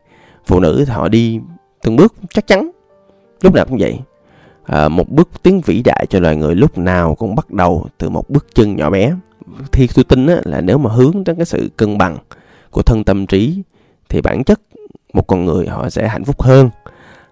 Phụ 0.46 0.60
nữ 0.60 0.84
thì 0.86 0.92
họ 0.92 1.08
đi 1.08 1.40
từng 1.82 1.96
bước 1.96 2.14
chắc 2.34 2.46
chắn 2.46 2.70
lúc 3.40 3.54
nào 3.54 3.64
cũng 3.68 3.78
vậy. 3.80 3.98
À, 4.64 4.88
một 4.88 5.08
bước 5.08 5.28
tiến 5.42 5.60
vĩ 5.60 5.82
đại 5.82 6.06
cho 6.10 6.20
loài 6.20 6.36
người 6.36 6.54
lúc 6.54 6.78
nào 6.78 7.14
cũng 7.14 7.34
bắt 7.34 7.50
đầu 7.50 7.86
từ 7.98 8.10
một 8.10 8.30
bước 8.30 8.46
chân 8.54 8.76
nhỏ 8.76 8.90
bé. 8.90 9.12
Thì 9.72 9.88
tôi 9.94 10.04
tin 10.04 10.26
á, 10.26 10.36
là 10.44 10.60
nếu 10.60 10.78
mà 10.78 10.90
hướng 10.90 11.24
đến 11.24 11.36
cái 11.36 11.44
sự 11.44 11.70
cân 11.76 11.98
bằng 11.98 12.18
của 12.70 12.82
thân 12.82 13.04
tâm 13.04 13.26
trí 13.26 13.62
thì 14.08 14.20
bản 14.20 14.44
chất 14.44 14.60
một 15.14 15.26
con 15.26 15.44
người 15.44 15.66
họ 15.66 15.90
sẽ 15.90 16.08
hạnh 16.08 16.24
phúc 16.24 16.42
hơn. 16.42 16.70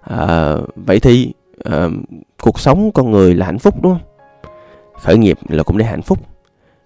À, 0.01 0.55
vậy 0.75 1.01
thì 1.01 1.33
à, 1.65 1.89
cuộc 2.43 2.61
sống 2.61 2.93
con 2.93 3.11
người 3.11 3.35
là 3.35 3.47
hạnh 3.47 3.59
phúc 3.59 3.83
đúng 3.83 3.93
không? 3.93 4.03
Khởi 5.01 5.19
nghiệp 5.19 5.39
là 5.49 5.63
cũng 5.63 5.79
để 5.79 5.85
hạnh 5.85 6.03
phúc. 6.03 6.19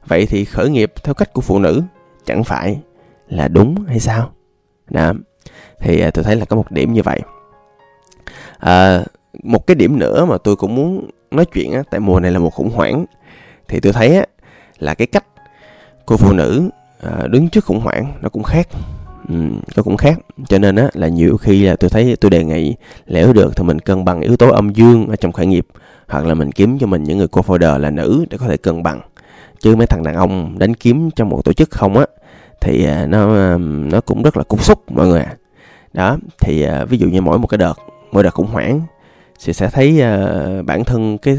Vậy 0.07 0.27
thì 0.27 0.45
khởi 0.45 0.71
nghiệp 0.71 0.93
theo 1.05 1.15
cách 1.15 1.33
của 1.33 1.41
phụ 1.41 1.59
nữ 1.59 1.83
chẳng 2.25 2.45
phải 2.45 2.79
là 3.29 3.49
đúng 3.49 3.85
hay 3.87 4.01
sao? 4.01 4.31
Đó. 4.91 5.13
Thì 5.81 6.01
à, 6.01 6.11
tôi 6.11 6.25
thấy 6.25 6.37
là 6.37 6.45
có 6.45 6.57
một 6.57 6.71
điểm 6.71 6.93
như 6.93 7.03
vậy. 7.03 7.21
À, 8.59 9.05
một 9.43 9.67
cái 9.67 9.75
điểm 9.75 9.99
nữa 9.99 10.25
mà 10.25 10.38
tôi 10.38 10.57
cũng 10.57 10.75
muốn 10.75 11.11
nói 11.31 11.45
chuyện 11.45 11.73
á, 11.73 11.83
tại 11.91 12.00
mùa 12.00 12.21
này 12.21 12.31
là 12.31 12.38
một 12.38 12.50
khủng 12.50 12.71
hoảng 12.71 13.05
thì 13.69 13.81
tôi 13.81 13.93
thấy 13.93 14.17
á, 14.17 14.25
là 14.79 14.95
cái 14.95 15.07
cách 15.07 15.25
cô 16.07 16.17
phụ 16.17 16.33
nữ 16.33 16.69
à, 17.03 17.26
đứng 17.26 17.49
trước 17.49 17.65
khủng 17.65 17.81
hoảng 17.81 18.12
nó 18.23 18.29
cũng 18.29 18.43
khác 18.43 18.69
ừ, 19.28 19.35
nó 19.76 19.83
cũng 19.83 19.97
khác. 19.97 20.18
Cho 20.49 20.59
nên 20.59 20.76
á 20.76 20.88
là 20.92 21.09
nhiều 21.09 21.37
khi 21.37 21.64
là 21.64 21.76
tôi 21.76 21.90
thấy 21.90 22.16
tôi 22.21 22.30
đề 22.30 22.45
nghị 22.45 22.75
nếu 23.06 23.33
được 23.33 23.56
thì 23.56 23.64
mình 23.64 23.78
cân 23.78 24.04
bằng 24.04 24.21
yếu 24.21 24.37
tố 24.37 24.50
âm 24.50 24.73
dương 24.73 25.06
ở 25.06 25.16
trong 25.16 25.33
khởi 25.33 25.47
nghiệp 25.47 25.66
hoặc 26.09 26.25
là 26.26 26.35
mình 26.35 26.52
kiếm 26.52 26.78
cho 26.78 26.87
mình 26.87 27.04
những 27.04 27.18
người 27.18 27.26
co-founder 27.26 27.78
là 27.78 27.90
nữ 27.90 28.25
để 28.30 28.38
có 28.38 28.47
thể 28.47 28.56
cân 28.56 28.83
bằng. 28.83 29.00
Chứ 29.61 29.76
mấy 29.76 29.87
thằng 29.87 30.02
đàn 30.02 30.14
ông 30.14 30.59
đánh 30.59 30.75
kiếm 30.75 31.11
trong 31.16 31.28
một 31.28 31.45
tổ 31.45 31.52
chức 31.52 31.71
không 31.71 31.99
á 31.99 32.06
thì 32.61 32.85
à, 32.85 33.06
nó 33.06 33.56
nó 33.59 34.00
cũng 34.00 34.23
rất 34.23 34.37
là 34.37 34.42
cục 34.42 34.64
xúc 34.64 34.90
mọi 34.90 35.06
người 35.06 35.21
ạ. 35.21 35.35
Đó 35.92 36.16
thì 36.38 36.62
à, 36.62 36.85
ví 36.85 36.99
dụ 36.99 37.09
như 37.09 37.21
mỗi 37.21 37.38
một 37.38 37.47
cái 37.47 37.59
đợt 37.59 37.75
mỗi 38.12 38.23
đợt 38.23 38.35
khủng 38.35 38.47
hoảng 38.47 38.80
thì 39.45 39.52
sẽ 39.52 39.71
thấy 39.73 40.00
à, 40.00 40.26
bản 40.66 40.85
thân 40.85 41.18
cái 41.18 41.38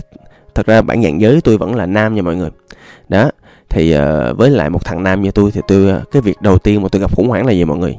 thật 0.56 0.66
ra 0.66 0.82
bản 0.82 1.04
dạng 1.04 1.22
giới 1.22 1.42
tôi 1.42 1.58
vẫn 1.58 1.76
là 1.76 1.86
nam 1.86 2.16
nha 2.16 2.22
mọi 2.22 2.36
người. 2.36 2.50
Đó 3.10 3.32
thì 3.70 3.96
uh, 3.98 4.38
với 4.38 4.50
lại 4.50 4.70
một 4.70 4.86
thằng 4.86 5.04
nam 5.04 5.22
như 5.22 5.32
tôi 5.32 5.52
thì 5.52 5.62
tôi 5.68 5.98
uh, 5.98 6.12
cái 6.12 6.22
việc 6.22 6.42
đầu 6.42 6.58
tiên 6.58 6.82
mà 6.82 6.90
tôi 6.92 7.02
gặp 7.02 7.16
khủng 7.16 7.30
hoảng 7.30 7.46
là 7.46 7.52
gì 7.52 7.66
mọi 7.66 7.78
người? 7.78 7.98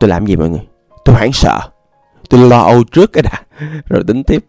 Tôi 0.00 0.10
làm 0.10 0.26
gì 0.26 0.36
mọi 0.36 0.48
người? 0.50 0.66
Tôi 1.04 1.14
hoảng 1.14 1.32
sợ. 1.32 1.60
Tôi 2.28 2.48
lo 2.48 2.62
âu 2.62 2.84
trước 2.84 3.12
cái 3.12 3.22
đã. 3.22 3.42
Rồi 3.88 4.04
tính 4.06 4.24
tiếp. 4.24 4.44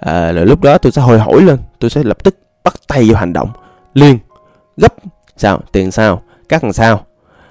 À, 0.00 0.32
rồi 0.32 0.46
lúc 0.46 0.60
đó 0.60 0.78
tôi 0.78 0.92
sẽ 0.92 1.02
hồi 1.02 1.18
hổi 1.18 1.42
lên. 1.42 1.58
Tôi 1.78 1.90
sẽ 1.90 2.02
lập 2.04 2.24
tức 2.24 2.36
bắt 2.64 2.74
tay 2.88 3.04
vào 3.08 3.20
hành 3.20 3.32
động. 3.32 3.50
Liền 3.94 4.18
gấp. 4.76 4.94
Sao? 5.36 5.60
Tiền 5.72 5.90
sao? 5.90 6.22
Cắt 6.48 6.64
làm 6.64 6.72
sao? 6.72 7.06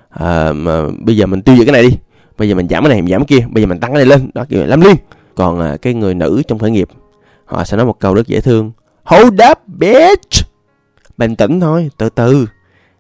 À, 0.10 0.52
mà 0.54 0.82
bây 1.00 1.18
giờ 1.18 1.26
mình 1.26 1.42
tiêu 1.42 1.56
diệt 1.56 1.66
cái 1.66 1.74
này 1.74 1.82
đi. 1.82 1.98
Bây 2.38 2.50
giờ 2.50 2.56
mình 2.56 2.68
giảm 2.70 2.84
cái 2.84 2.90
này 2.90 3.02
mình 3.02 3.12
giảm 3.12 3.26
cái 3.26 3.40
kia. 3.40 3.48
Bây 3.50 3.64
giờ 3.64 3.68
mình 3.68 3.80
tăng 3.80 3.94
cái 3.94 4.06
này 4.06 4.18
lên. 4.18 4.30
Đó 4.34 4.46
kiểu 4.50 4.66
làm 4.66 4.82
liên. 4.82 4.96
Còn 5.36 5.60
à, 5.60 5.78
cái 5.82 5.94
người 5.94 6.14
nữ 6.14 6.42
trong 6.48 6.60
khởi 6.60 6.72
nghiệp 6.72 6.88
họ 7.46 7.64
sẽ 7.64 7.78
nói 7.78 7.86
một 7.86 8.00
câu 8.00 8.14
rất 8.14 8.28
dễ 8.28 8.42
thương. 8.42 8.72
Hold 9.04 9.42
up 9.52 9.58
bitch! 9.68 10.51
Bình 11.18 11.36
tĩnh 11.36 11.60
thôi 11.60 11.90
từ 11.98 12.10
từ. 12.10 12.48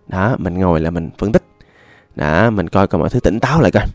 Đó 0.07 0.35
mình 0.39 0.59
ngồi 0.59 0.79
là 0.79 0.89
mình 0.89 1.09
phân 1.17 1.31
tích. 1.31 1.43
Đó 2.15 2.49
mình 2.49 2.69
coi 2.69 2.87
coi 2.87 2.99
mọi 2.99 3.09
thứ 3.09 3.19
tỉnh 3.19 3.39
táo 3.39 3.61
lại 3.61 3.71
coi. 3.71 3.85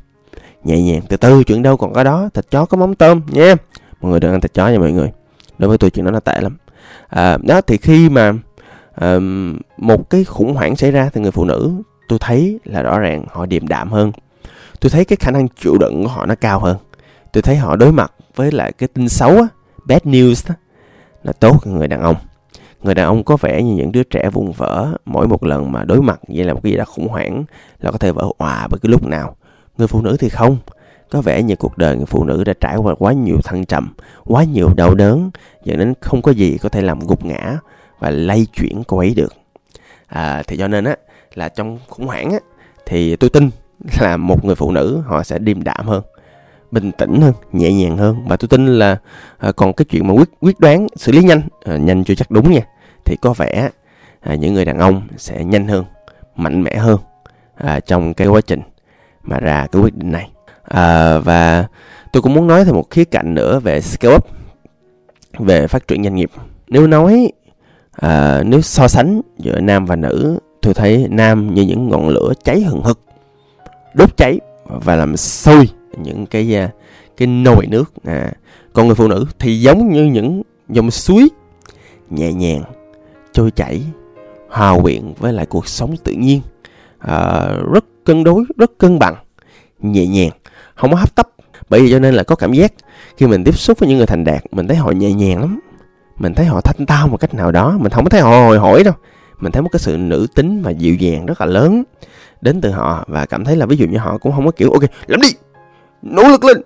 Nhẹ 0.65 0.83
nhàng 0.83 1.01
từ 1.09 1.17
từ 1.17 1.45
chuyện 1.45 1.63
đâu 1.63 1.77
còn 1.77 1.93
có 1.93 2.05
đó. 2.05 2.29
Thịt 2.35 2.51
chó 2.51 2.65
có 2.65 2.77
móng 2.77 2.95
tôm 2.95 3.21
nha. 3.27 3.55
Mọi 4.01 4.11
người 4.11 4.21
đừng 4.21 4.33
ăn 4.33 4.41
thịt 4.41 4.55
chó 4.55 4.69
nha 4.69 4.79
mọi 4.79 4.93
người. 4.93 5.13
Đối 5.59 5.69
với 5.69 5.79
tôi 5.79 5.91
chuyện 5.91 6.05
đó 6.05 6.11
nó 6.11 6.21
tệ 6.21 6.41
lắm. 6.41 6.57
À, 7.09 7.39
đó 7.43 7.61
thì 7.61 7.77
khi 7.77 8.09
mà 8.09 8.33
à, 8.95 9.19
một 9.77 10.11
cái 10.11 10.25
khủng 10.25 10.55
hoảng 10.55 10.77
xảy 10.77 10.91
ra 10.91 11.11
thì 11.13 11.21
người 11.21 11.31
phụ 11.31 11.45
nữ 11.45 11.73
tôi 12.09 12.19
thấy 12.19 12.59
là 12.65 12.83
rõ 12.83 12.99
ràng 12.99 13.25
họ 13.33 13.47
điềm 13.47 13.69
đạm 13.69 13.93
hơn. 13.93 14.13
Tôi 14.81 14.91
thấy 14.91 15.05
cái 15.05 15.17
khả 15.17 15.31
năng 15.31 15.49
chịu 15.49 15.79
đựng 15.79 16.03
của 16.03 16.09
họ 16.09 16.27
nó 16.27 16.35
cao 16.35 16.61
hơn. 16.61 16.77
Tôi 17.33 17.43
thấy 17.43 17.57
họ 17.57 17.77
đối 17.77 17.93
mặt 17.93 18.13
với 18.35 18.53
lại 18.53 18.73
cái 18.73 18.89
tin 18.89 19.09
xấu 19.09 19.31
á 19.31 19.49
bad 19.85 20.03
news 20.03 20.49
đó 20.49 20.55
nó 21.25 21.33
tốt 21.33 21.65
hơn 21.65 21.79
người 21.79 21.89
đàn 21.89 22.01
ông 22.01 22.17
người 22.87 22.95
đàn 22.95 23.07
ông 23.07 23.25
có 23.25 23.37
vẻ 23.37 23.63
như 23.63 23.75
những 23.75 23.93
đứa 23.93 24.03
trẻ 24.03 24.31
vùng 24.33 24.53
vỡ 24.53 24.89
mỗi 25.05 25.29
một 25.29 25.45
lần 25.45 25.73
mà 25.73 25.85
đối 25.85 26.03
mặt 26.03 26.21
vậy 26.29 26.45
là 26.45 26.55
một 26.55 26.61
cái 26.63 26.73
gì 26.73 26.79
đó 26.79 26.85
khủng 26.85 27.09
hoảng 27.09 27.45
là 27.81 27.91
có 27.91 27.99
thể 27.99 28.13
vỡ 28.13 28.29
òa 28.39 28.69
bất 28.69 28.83
cứ 28.83 28.89
lúc 28.89 29.07
nào. 29.07 29.37
Người 29.79 29.89
phụ 29.89 30.03
nữ 30.03 30.17
thì 30.21 30.29
không. 30.29 30.57
Có 31.11 31.21
vẻ 31.21 31.43
như 31.43 31.57
cuộc 31.57 31.79
đời 31.79 31.97
người 31.97 32.07
phụ 32.07 32.25
nữ 32.25 32.45
đã 32.45 32.53
trải 32.61 32.77
qua 32.77 32.95
quá 32.99 33.13
nhiều 33.13 33.41
thăng 33.45 33.65
trầm 33.65 33.95
quá 34.25 34.45
nhiều 34.45 34.71
đau 34.77 34.95
đớn 34.95 35.31
dẫn 35.65 35.79
đến 35.79 35.95
không 36.01 36.23
có 36.23 36.33
gì 36.33 36.59
có 36.59 36.69
thể 36.69 36.83
làm 36.83 36.99
gục 37.01 37.25
ngã 37.25 37.59
và 37.99 38.11
lay 38.11 38.47
chuyển 38.53 38.83
cô 38.87 38.99
ấy 38.99 39.15
được. 39.17 39.33
À, 40.07 40.43
thì 40.47 40.57
cho 40.57 40.69
nên 40.69 40.85
á 40.85 40.97
là 41.35 41.49
trong 41.49 41.79
khủng 41.89 42.07
hoảng 42.07 42.31
á 42.31 42.39
thì 42.87 43.17
tôi 43.17 43.31
tin 43.31 43.51
là 44.01 44.17
một 44.17 44.45
người 44.45 44.55
phụ 44.55 44.73
nữ 44.73 45.03
họ 45.07 45.23
sẽ 45.23 45.39
điềm 45.39 45.63
đạm 45.63 45.87
hơn 45.87 46.03
bình 46.71 46.93
tĩnh 46.93 47.21
hơn 47.21 47.33
nhẹ 47.53 47.73
nhàng 47.73 47.97
hơn. 47.97 48.17
Và 48.29 48.37
tôi 48.37 48.49
tin 48.49 48.67
là 48.67 48.99
à, 49.39 49.53
còn 49.53 49.73
cái 49.73 49.85
chuyện 49.85 50.09
mà 50.09 50.15
quyết 50.15 50.29
quyết 50.41 50.61
đoán 50.61 50.87
xử 50.97 51.13
lý 51.13 51.23
nhanh 51.23 51.43
à, 51.65 51.77
nhanh 51.77 52.05
chưa 52.05 52.15
chắc 52.15 52.31
đúng 52.31 52.53
nha 52.53 52.61
thì 53.07 53.17
có 53.21 53.33
vẻ 53.33 53.71
à, 54.21 54.35
những 54.35 54.55
người 54.55 54.65
đàn 54.65 54.79
ông 54.79 55.03
sẽ 55.17 55.45
nhanh 55.45 55.69
hơn 55.69 55.85
mạnh 56.37 56.63
mẽ 56.63 56.77
hơn 56.77 56.99
à, 57.55 57.81
trong 57.81 58.15
cái 58.15 58.27
quá 58.27 58.41
trình 58.41 58.61
mà 59.23 59.39
ra 59.41 59.67
cái 59.73 59.83
quyết 59.83 59.95
định 59.95 60.13
này. 60.13 60.31
À, 60.63 61.19
và 61.19 61.67
tôi 62.13 62.23
cũng 62.23 62.35
muốn 62.35 62.47
nói 62.47 62.65
thêm 62.65 62.75
một 62.75 62.91
khía 62.91 63.05
cạnh 63.05 63.35
nữa 63.35 63.61
về 63.61 63.81
scale 63.81 64.15
up 64.15 64.27
về 65.39 65.67
phát 65.67 65.89
triển 65.89 66.03
doanh 66.05 66.15
nghiệp. 66.15 66.31
Nếu 66.69 66.87
nói 66.87 67.33
à, 67.93 68.43
nếu 68.47 68.61
so 68.61 68.89
sánh 68.89 69.21
giữa 69.39 69.61
nam 69.61 69.87
và 69.87 69.97
nữ 69.97 70.39
tôi 70.63 70.75
thấy 70.75 71.07
nam 71.11 71.55
như 71.55 71.63
những 71.63 71.89
ngọn 71.89 72.09
lửa 72.09 72.33
cháy 72.45 72.61
hừng 72.61 72.83
hực 72.83 73.01
đốt 73.95 74.17
cháy 74.17 74.41
và 74.65 74.97
làm 74.97 75.17
sôi 75.17 75.69
những 75.97 76.27
cái 76.27 76.57
à, 76.57 76.71
cái 77.17 77.29
nồi 77.29 77.67
nước. 77.67 77.93
À 78.05 78.33
còn 78.77 78.87
người 78.87 78.95
phụ 78.95 79.09
nữ 79.09 79.27
thì 79.39 79.61
giống 79.61 79.93
như 79.93 80.05
những 80.05 80.43
dòng 80.69 80.91
suối 80.91 81.29
nhẹ 82.11 82.33
nhàng 82.33 82.63
trôi 83.37 83.51
chảy 83.51 83.83
hòa 84.49 84.79
quyện 84.83 85.13
với 85.19 85.33
lại 85.33 85.47
cuộc 85.47 85.69
sống 85.69 85.97
tự 86.05 86.13
nhiên. 86.13 86.41
À, 86.99 87.47
rất 87.73 87.85
cân 88.05 88.25
đối 88.25 88.45
rất 88.57 88.71
cân 88.79 88.99
bằng 88.99 89.15
nhẹ 89.81 90.07
nhàng 90.07 90.31
không 90.75 90.91
có 90.91 90.97
hấp 90.97 91.15
tấp. 91.15 91.29
Bởi 91.69 91.81
vì 91.81 91.91
cho 91.91 91.99
nên 91.99 92.15
là 92.15 92.23
có 92.23 92.37
cảm 92.37 92.53
giác 92.53 92.73
khi 93.17 93.27
mình 93.27 93.45
tiếp 93.45 93.59
xúc 93.59 93.79
với 93.79 93.89
những 93.89 93.99
người 93.99 94.07
thành 94.07 94.25
đạt 94.25 94.43
mình 94.53 94.69
thấy 94.69 94.77
họ 94.77 94.91
nhẹ 94.91 95.13
nhàng 95.13 95.41
lắm. 95.41 95.61
Mình 96.19 96.35
thấy 96.35 96.47
họ 96.47 96.61
thanh 96.61 96.87
tao 96.87 97.09
một 97.09 97.17
cách 97.17 97.35
nào 97.35 97.53
đó 97.53 97.77
mình 97.81 97.93
không 97.93 98.05
có 98.05 98.09
thấy 98.09 98.21
họ 98.21 98.31
hồi 98.31 98.59
hỏi 98.59 98.83
đâu. 98.85 98.95
Mình 99.41 99.53
thấy 99.53 99.63
một 99.63 99.69
cái 99.73 99.81
sự 99.81 99.97
nữ 99.97 100.27
tính 100.35 100.63
và 100.63 100.71
dịu 100.71 100.95
dàng 100.95 101.27
rất 101.27 101.41
là 101.41 101.47
lớn 101.47 101.83
đến 102.41 102.61
từ 102.61 102.71
họ 102.71 103.05
và 103.09 103.27
cảm 103.27 103.45
thấy 103.45 103.57
là 103.57 103.67
ví 103.67 103.77
dụ 103.77 103.87
như 103.87 103.99
họ 103.99 104.19
cũng 104.19 104.33
không 104.33 104.45
có 104.45 104.51
kiểu 104.51 104.71
ok 104.71 104.83
làm 105.07 105.21
đi 105.21 105.29
nỗ 106.03 106.23
lực 106.23 106.45
lên 106.45 106.63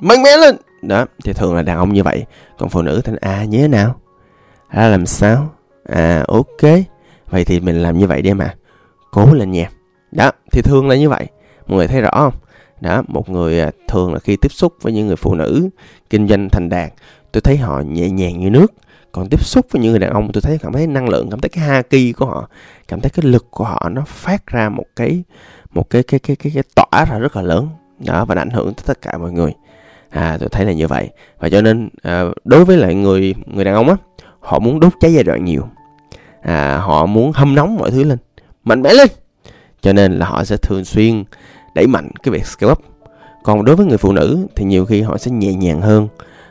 mạnh 0.00 0.22
mẽ 0.22 0.36
lên. 0.36 0.56
Đó 0.82 1.06
thì 1.24 1.32
thường 1.32 1.54
là 1.54 1.62
đàn 1.62 1.78
ông 1.78 1.92
như 1.92 2.02
vậy. 2.02 2.24
Còn 2.58 2.68
phụ 2.68 2.82
nữ 2.82 3.00
thì 3.04 3.12
à 3.20 3.44
như 3.44 3.58
thế 3.58 3.68
nào? 3.68 3.96
Ra 4.70 4.88
làm 4.88 5.06
sao? 5.06 5.50
À 5.88 6.24
ok. 6.28 6.62
Vậy 7.30 7.44
thì 7.44 7.60
mình 7.60 7.82
làm 7.82 7.98
như 7.98 8.06
vậy 8.06 8.22
đi 8.22 8.34
mà 8.34 8.54
cố 9.10 9.34
lên 9.34 9.50
nha. 9.50 9.70
Đó 10.12 10.30
thì 10.52 10.62
thường 10.62 10.88
là 10.88 10.96
như 10.96 11.08
vậy. 11.08 11.26
Mọi 11.66 11.76
người 11.78 11.86
thấy 11.86 12.00
rõ 12.00 12.10
không? 12.12 12.34
Đó 12.80 13.02
một 13.08 13.28
người 13.30 13.60
à, 13.60 13.70
thường 13.88 14.12
là 14.12 14.18
khi 14.18 14.36
tiếp 14.36 14.52
xúc 14.52 14.74
với 14.82 14.92
những 14.92 15.06
người 15.06 15.16
phụ 15.16 15.34
nữ 15.34 15.68
kinh 16.10 16.28
doanh 16.28 16.48
thành 16.48 16.68
đạt 16.68 16.92
tôi 17.32 17.40
thấy 17.40 17.56
họ 17.56 17.80
nhẹ 17.80 18.10
nhàng 18.10 18.40
như 18.40 18.50
nước. 18.50 18.72
Còn 19.12 19.28
tiếp 19.28 19.44
xúc 19.44 19.66
với 19.70 19.82
những 19.82 19.90
người 19.90 19.98
đàn 19.98 20.10
ông 20.10 20.32
tôi 20.32 20.40
thấy 20.40 20.58
cảm 20.58 20.72
thấy 20.72 20.86
năng 20.86 21.08
lượng 21.08 21.30
cảm 21.30 21.40
thấy 21.40 21.48
cái 21.48 21.64
haki 21.64 22.16
của 22.16 22.26
họ 22.26 22.48
cảm 22.88 23.00
thấy 23.00 23.10
cái 23.10 23.30
lực 23.30 23.46
của 23.50 23.64
họ 23.64 23.88
nó 23.88 24.02
phát 24.06 24.46
ra 24.46 24.68
một 24.68 24.84
cái 24.96 25.24
một 25.70 25.90
cái 25.90 26.02
cái 26.02 26.20
cái 26.20 26.36
cái, 26.36 26.52
cái 26.54 26.62
tỏa 26.74 27.04
ra 27.04 27.18
rất 27.18 27.36
là 27.36 27.42
lớn. 27.42 27.68
Đó 27.98 28.24
và 28.24 28.34
ảnh 28.34 28.50
hưởng 28.50 28.74
tới 28.74 28.84
tất 28.86 29.02
cả 29.02 29.18
mọi 29.18 29.32
người. 29.32 29.52
À 30.10 30.36
tôi 30.40 30.48
thấy 30.48 30.66
là 30.66 30.72
như 30.72 30.86
vậy. 30.86 31.10
Và 31.38 31.48
cho 31.48 31.62
nên 31.62 31.88
à, 32.02 32.24
đối 32.44 32.64
với 32.64 32.76
lại 32.76 32.94
người 32.94 33.34
người 33.46 33.64
đàn 33.64 33.74
ông 33.74 33.88
á 33.88 33.96
họ 34.44 34.58
muốn 34.58 34.80
đốt 34.80 34.92
cháy 35.00 35.14
giai 35.14 35.24
đoạn 35.24 35.44
nhiều. 35.44 35.62
À, 36.42 36.78
họ 36.78 37.06
muốn 37.06 37.32
hâm 37.32 37.54
nóng 37.54 37.76
mọi 37.76 37.90
thứ 37.90 38.04
lên. 38.04 38.18
Mạnh 38.64 38.82
mẽ 38.82 38.92
lên. 38.92 39.08
Cho 39.80 39.92
nên 39.92 40.12
là 40.12 40.26
họ 40.26 40.44
sẽ 40.44 40.56
thường 40.56 40.84
xuyên 40.84 41.24
đẩy 41.74 41.86
mạnh 41.86 42.10
cái 42.22 42.32
việc 42.32 42.46
scale 42.46 42.72
up. 42.72 42.80
Còn 43.42 43.64
đối 43.64 43.76
với 43.76 43.86
người 43.86 43.98
phụ 43.98 44.12
nữ 44.12 44.46
thì 44.56 44.64
nhiều 44.64 44.86
khi 44.86 45.02
họ 45.02 45.18
sẽ 45.18 45.30
nhẹ 45.30 45.54
nhàng 45.54 45.80
hơn. 45.80 46.08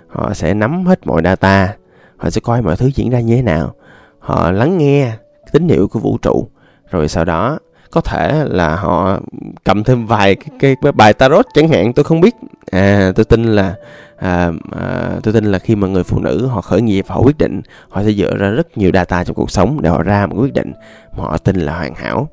Họ 0.07 0.33
sẽ 0.33 0.53
nắm 0.53 0.85
hết 0.85 1.07
mọi 1.07 1.21
data. 1.23 1.75
Họ 2.17 2.29
sẽ 2.29 2.41
coi 2.41 2.61
mọi 2.61 2.75
thứ 2.75 2.91
diễn 2.95 3.09
ra 3.09 3.19
như 3.19 3.35
thế 3.35 3.41
nào. 3.41 3.73
Họ 4.19 4.51
lắng 4.51 4.77
nghe 4.77 5.11
tín 5.51 5.67
hiệu 5.67 5.87
của 5.87 5.99
vũ 5.99 6.17
trụ. 6.17 6.47
Rồi 6.91 7.07
sau 7.07 7.25
đó 7.25 7.59
có 7.91 8.01
thể 8.01 8.43
là 8.47 8.75
họ 8.75 9.19
cầm 9.63 9.83
thêm 9.83 10.05
vài 10.05 10.35
cái, 10.35 10.75
cái, 10.81 10.91
bài 10.91 11.13
tarot 11.13 11.45
chẳng 11.53 11.67
hạn 11.67 11.93
tôi 11.93 12.03
không 12.03 12.21
biết. 12.21 12.35
À 12.71 13.11
tôi 13.15 13.25
tin 13.25 13.43
là 13.43 13.75
à, 14.17 14.51
à, 14.71 15.11
tôi 15.23 15.33
tin 15.33 15.45
là 15.45 15.59
khi 15.59 15.75
mà 15.75 15.87
người 15.87 16.03
phụ 16.03 16.19
nữ 16.19 16.47
họ 16.47 16.61
khởi 16.61 16.81
nghiệp 16.81 17.05
họ 17.07 17.21
quyết 17.21 17.37
định 17.37 17.61
họ 17.89 18.03
sẽ 18.03 18.11
dựa 18.11 18.37
ra 18.37 18.49
rất 18.49 18.77
nhiều 18.77 18.91
data 18.93 19.23
trong 19.23 19.35
cuộc 19.35 19.51
sống 19.51 19.81
để 19.81 19.89
họ 19.89 20.03
ra 20.03 20.25
một 20.25 20.35
quyết 20.39 20.53
định 20.53 20.73
mà 21.17 21.23
họ 21.23 21.37
tin 21.37 21.55
là 21.55 21.77
hoàn 21.77 21.95
hảo 21.95 22.29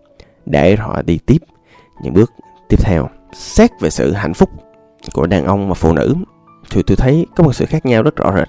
để 0.46 0.76
họ 0.76 1.02
đi 1.02 1.18
tiếp 1.26 1.38
những 2.02 2.14
bước 2.14 2.32
tiếp 2.68 2.76
theo. 2.82 3.08
Xét 3.32 3.70
về 3.80 3.90
sự 3.90 4.12
hạnh 4.12 4.34
phúc 4.34 4.50
của 5.12 5.26
đàn 5.26 5.44
ông 5.44 5.68
và 5.68 5.74
phụ 5.74 5.92
nữ 5.92 6.14
thì 6.70 6.82
tôi 6.86 6.96
thấy 6.96 7.26
có 7.36 7.44
một 7.44 7.52
sự 7.52 7.66
khác 7.66 7.86
nhau 7.86 8.02
rất 8.02 8.16
rõ 8.16 8.32
rệt. 8.36 8.48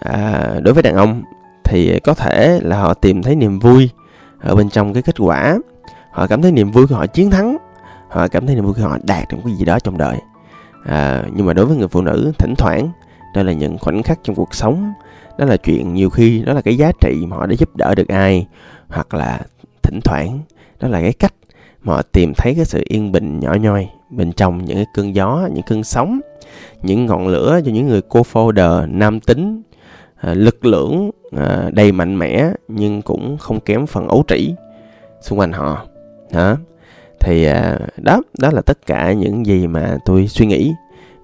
À, 0.00 0.50
đối 0.62 0.74
với 0.74 0.82
đàn 0.82 0.96
ông 0.96 1.22
thì 1.64 2.00
có 2.00 2.14
thể 2.14 2.60
là 2.62 2.78
họ 2.78 2.94
tìm 2.94 3.22
thấy 3.22 3.36
niềm 3.36 3.58
vui 3.58 3.90
ở 4.40 4.54
bên 4.54 4.70
trong 4.70 4.92
cái 4.92 5.02
kết 5.02 5.14
quả. 5.18 5.58
Họ 6.12 6.26
cảm 6.26 6.42
thấy 6.42 6.52
niềm 6.52 6.70
vui 6.70 6.86
khi 6.86 6.94
họ 6.94 7.06
chiến 7.06 7.30
thắng 7.30 7.56
họ 8.10 8.28
cảm 8.28 8.46
thấy 8.46 8.54
niềm 8.54 8.64
vui 8.64 8.74
khi 8.74 8.82
họ 8.82 8.98
đạt 9.02 9.28
được 9.28 9.38
cái 9.44 9.54
gì 9.54 9.64
đó 9.64 9.78
trong 9.78 9.98
đời 9.98 10.16
à, 10.84 11.24
nhưng 11.34 11.46
mà 11.46 11.52
đối 11.52 11.66
với 11.66 11.76
người 11.76 11.88
phụ 11.88 12.02
nữ 12.02 12.32
thỉnh 12.38 12.54
thoảng 12.58 12.90
đó 13.34 13.42
là 13.42 13.52
những 13.52 13.78
khoảnh 13.78 14.02
khắc 14.02 14.18
trong 14.22 14.36
cuộc 14.36 14.54
sống. 14.54 14.92
Đó 15.38 15.44
là 15.44 15.56
chuyện 15.56 15.94
nhiều 15.94 16.10
khi 16.10 16.42
đó 16.46 16.52
là 16.52 16.60
cái 16.60 16.76
giá 16.76 16.92
trị 17.00 17.26
mà 17.28 17.36
họ 17.36 17.46
đã 17.46 17.54
giúp 17.54 17.76
đỡ 17.76 17.94
được 17.94 18.08
ai 18.08 18.46
hoặc 18.88 19.14
là 19.14 19.40
thỉnh 19.82 20.00
thoảng 20.04 20.38
đó 20.80 20.88
là 20.88 21.00
cái 21.00 21.12
cách 21.12 21.34
mà 21.82 21.94
họ 21.94 22.02
tìm 22.02 22.32
thấy 22.36 22.54
cái 22.54 22.64
sự 22.64 22.82
yên 22.88 23.12
bình 23.12 23.40
nhỏ 23.40 23.54
nhoi 23.54 23.88
bên 24.10 24.32
trong 24.32 24.64
những 24.64 24.76
cái 24.76 24.86
cơn 24.94 25.14
gió 25.14 25.48
những 25.52 25.64
cơn 25.66 25.84
sóng 25.84 26.20
những 26.82 27.06
ngọn 27.06 27.28
lửa 27.28 27.60
cho 27.64 27.72
những 27.72 27.86
người 27.86 28.02
cô 28.08 28.22
folder 28.32 28.98
nam 28.98 29.20
tính. 29.20 29.62
À, 30.16 30.34
lực 30.34 30.64
lượng 30.64 31.10
à, 31.36 31.70
đầy 31.72 31.92
mạnh 31.92 32.18
mẽ 32.18 32.50
nhưng 32.68 33.02
cũng 33.02 33.38
không 33.38 33.60
kém 33.60 33.86
phần 33.86 34.08
ấu 34.08 34.24
trĩ 34.28 34.54
xung 35.20 35.38
quanh 35.38 35.52
họ. 35.52 35.86
Đó 36.32 36.56
thì 37.20 37.44
à, 37.44 37.78
đó 37.96 38.22
đó 38.38 38.50
là 38.52 38.62
tất 38.62 38.86
cả 38.86 39.12
những 39.12 39.46
gì 39.46 39.66
mà 39.66 39.98
tôi 40.04 40.28
suy 40.28 40.46
nghĩ 40.46 40.74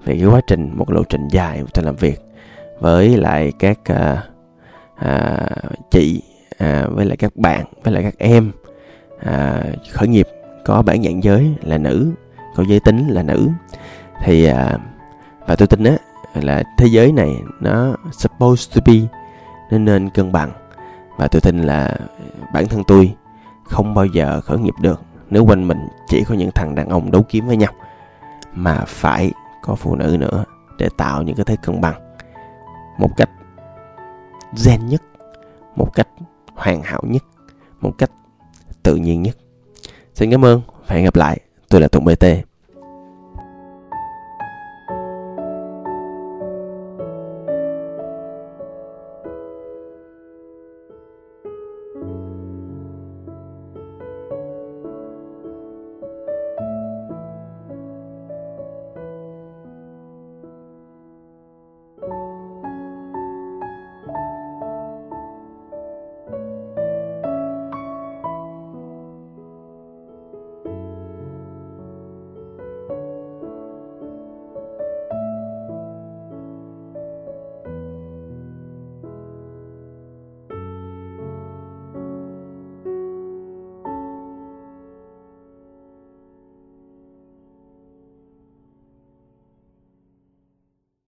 về 0.04 0.16
cái 0.18 0.26
quá 0.26 0.40
trình 0.46 0.70
một 0.74 0.90
lộ 0.90 1.02
trình 1.08 1.28
dài 1.28 1.60
của 1.60 1.68
tôi 1.74 1.84
làm 1.84 1.96
việc 1.96 2.20
với 2.80 3.16
lại 3.16 3.52
các 3.58 3.78
à, 3.84 4.22
à, 4.96 5.48
chị 5.90 6.22
à, 6.58 6.86
với 6.90 7.06
lại 7.06 7.16
các 7.16 7.36
bạn 7.36 7.64
với 7.84 7.94
lại 7.94 8.02
các 8.02 8.14
em 8.18 8.52
à, 9.24 9.62
khởi 9.92 10.08
nghiệp 10.08 10.26
có 10.64 10.82
bản 10.82 11.02
dạng 11.02 11.22
giới 11.22 11.54
là 11.62 11.78
nữ 11.78 12.12
có 12.56 12.64
giới 12.68 12.80
tính 12.80 13.08
là 13.08 13.22
nữ. 13.22 13.48
Thì 14.24 14.44
à, 14.44 14.78
và 15.46 15.56
tôi 15.56 15.68
tin 15.68 15.84
á 15.84 15.96
là 16.34 16.62
thế 16.78 16.86
giới 16.86 17.12
này 17.12 17.36
nó 17.60 17.94
supposed 18.12 18.76
to 18.76 18.80
be 18.86 18.94
nên 19.70 19.84
nên 19.84 20.10
cân 20.10 20.32
bằng. 20.32 20.52
Và 21.16 21.28
tôi 21.28 21.40
tin 21.40 21.62
là 21.62 21.96
bản 22.52 22.68
thân 22.68 22.82
tôi 22.86 23.14
không 23.64 23.94
bao 23.94 24.06
giờ 24.06 24.40
khởi 24.40 24.58
nghiệp 24.58 24.74
được 24.80 25.02
nếu 25.30 25.44
quanh 25.44 25.68
mình 25.68 25.88
chỉ 26.08 26.24
có 26.24 26.34
những 26.34 26.50
thằng 26.54 26.74
đàn 26.74 26.88
ông 26.88 27.10
đấu 27.10 27.24
kiếm 27.28 27.46
với 27.46 27.56
nhau, 27.56 27.72
mà 28.52 28.84
phải 28.86 29.32
có 29.62 29.74
phụ 29.74 29.94
nữ 29.94 30.16
nữa 30.20 30.44
để 30.78 30.88
tạo 30.96 31.22
những 31.22 31.36
cái 31.36 31.44
thế 31.44 31.56
cân 31.62 31.80
bằng. 31.80 32.16
Một 32.98 33.10
cách 33.16 33.30
gen 34.64 34.86
nhất, 34.86 35.02
một 35.76 35.94
cách 35.94 36.08
hoàn 36.54 36.82
hảo 36.82 37.02
nhất, 37.06 37.22
một 37.80 37.92
cách 37.98 38.10
tự 38.82 38.96
nhiên 38.96 39.22
nhất. 39.22 39.36
Xin 40.14 40.30
cảm 40.30 40.44
ơn 40.44 40.60
và 40.86 40.94
hẹn 40.94 41.04
gặp 41.04 41.16
lại. 41.16 41.40
Tôi 41.68 41.80
là 41.80 41.88
tùng 41.88 42.04
bt 42.04 42.24